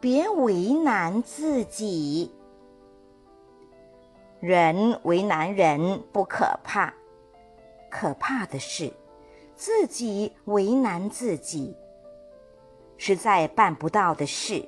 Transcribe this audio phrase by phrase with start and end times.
[0.00, 2.30] 别为难自己。
[4.40, 6.94] 人为难人不可怕，
[7.90, 8.90] 可怕的是
[9.54, 11.76] 自己为难自己。
[12.96, 14.66] 实在办不到的事，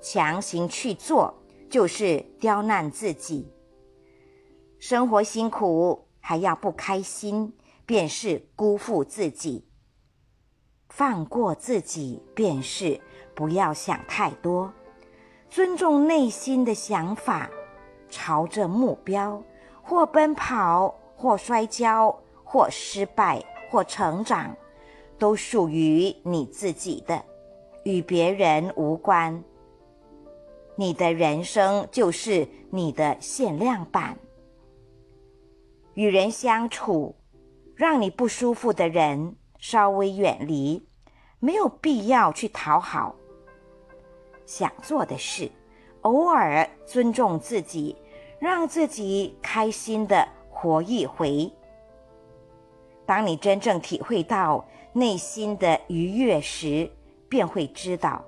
[0.00, 1.34] 强行去做，
[1.68, 3.52] 就是刁难自己。
[4.78, 7.52] 生活辛苦还要不开心，
[7.84, 9.66] 便是辜负自己。
[10.88, 13.00] 放过自己，便是
[13.38, 14.72] 不要想太多，
[15.48, 17.48] 尊重内心的想法。
[18.10, 19.40] 朝着目标，
[19.80, 24.56] 或奔跑，或摔跤，或失败，或成长，
[25.20, 27.24] 都属于你自己的，
[27.84, 29.44] 与别人无关。
[30.74, 34.18] 你的人生就是你的限量版。
[35.94, 37.14] 与人相处，
[37.76, 40.88] 让你不舒服的人稍微远离，
[41.38, 43.14] 没有必要去讨好。
[44.48, 45.50] 想做的事。
[46.02, 47.94] 偶尔尊重自己，
[48.38, 51.52] 让自己开心的活一回。
[53.04, 56.90] 当你真正体会到内心的愉悦时，
[57.28, 58.24] 便会知道，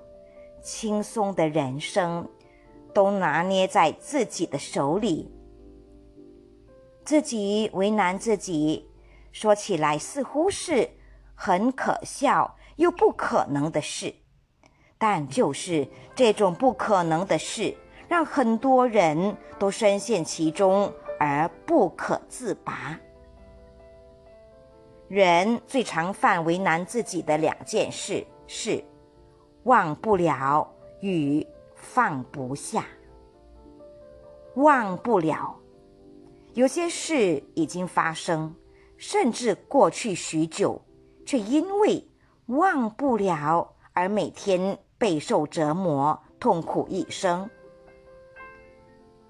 [0.61, 2.29] 轻松的人生
[2.93, 5.31] 都拿捏在自己的手里。
[7.03, 8.87] 自己为难自己，
[9.31, 10.87] 说起来似乎是
[11.33, 14.13] 很可笑又不可能的事。
[15.01, 17.75] 但就是这种不可能的事，
[18.07, 22.95] 让很多人都深陷其中而不可自拔。
[25.07, 28.83] 人最常犯为难自己的两件事是：
[29.63, 32.85] 忘不了与放不下。
[34.53, 35.57] 忘不了，
[36.53, 38.53] 有些事已经发生，
[38.97, 40.79] 甚至过去许久，
[41.25, 42.07] 却因为
[42.45, 44.77] 忘不了而每天。
[45.01, 47.49] 备受折磨，痛苦一生，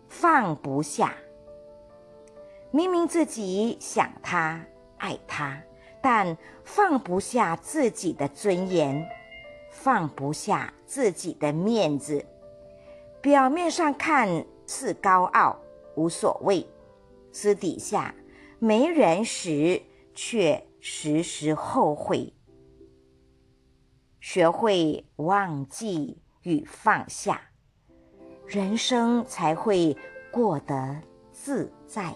[0.10, 1.16] 放不下。
[2.72, 4.66] 明明自己想他、
[4.98, 5.64] 爱他，
[6.02, 9.08] 但放不下自己的尊严，
[9.70, 12.26] 放不下自己的面子。
[13.22, 15.58] 表面上看似高傲
[15.96, 16.68] 无所谓，
[17.32, 18.14] 私底下
[18.60, 19.82] 没人时
[20.14, 22.34] 却时时后悔。
[24.22, 27.42] 学会忘记与放下，
[28.46, 29.98] 人生才会
[30.32, 31.02] 过得
[31.32, 32.16] 自在。